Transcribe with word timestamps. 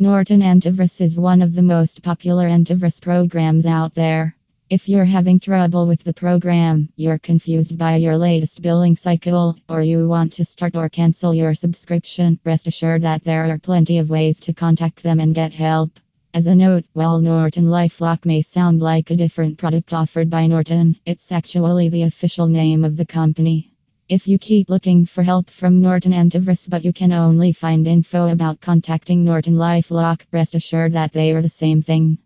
Norton 0.00 0.42
Antivirus 0.42 1.00
is 1.00 1.18
one 1.18 1.42
of 1.42 1.56
the 1.56 1.62
most 1.62 2.04
popular 2.04 2.46
antivirus 2.46 3.02
programs 3.02 3.66
out 3.66 3.96
there. 3.96 4.36
If 4.70 4.88
you're 4.88 5.04
having 5.04 5.40
trouble 5.40 5.88
with 5.88 6.04
the 6.04 6.14
program, 6.14 6.88
you're 6.94 7.18
confused 7.18 7.76
by 7.76 7.96
your 7.96 8.16
latest 8.16 8.62
billing 8.62 8.94
cycle, 8.94 9.56
or 9.68 9.82
you 9.82 10.06
want 10.06 10.34
to 10.34 10.44
start 10.44 10.76
or 10.76 10.88
cancel 10.88 11.34
your 11.34 11.52
subscription, 11.52 12.38
rest 12.44 12.68
assured 12.68 13.02
that 13.02 13.24
there 13.24 13.52
are 13.52 13.58
plenty 13.58 13.98
of 13.98 14.08
ways 14.08 14.38
to 14.38 14.52
contact 14.52 15.02
them 15.02 15.18
and 15.18 15.34
get 15.34 15.52
help. 15.52 15.98
As 16.32 16.46
a 16.46 16.54
note, 16.54 16.84
while 16.92 17.20
Norton 17.20 17.64
Lifelock 17.64 18.24
may 18.24 18.40
sound 18.42 18.80
like 18.80 19.10
a 19.10 19.16
different 19.16 19.58
product 19.58 19.92
offered 19.92 20.30
by 20.30 20.46
Norton, 20.46 20.96
it's 21.06 21.32
actually 21.32 21.88
the 21.88 22.04
official 22.04 22.46
name 22.46 22.84
of 22.84 22.96
the 22.96 23.06
company. 23.06 23.72
If 24.08 24.26
you 24.26 24.38
keep 24.38 24.70
looking 24.70 25.04
for 25.04 25.22
help 25.22 25.50
from 25.50 25.82
Norton 25.82 26.12
Antivirus 26.12 26.66
but 26.70 26.82
you 26.82 26.94
can 26.94 27.12
only 27.12 27.52
find 27.52 27.86
info 27.86 28.28
about 28.28 28.58
contacting 28.58 29.22
Norton 29.22 29.56
Lifelock, 29.56 30.22
rest 30.32 30.54
assured 30.54 30.92
that 30.92 31.12
they 31.12 31.32
are 31.32 31.42
the 31.42 31.50
same 31.50 31.82
thing. 31.82 32.18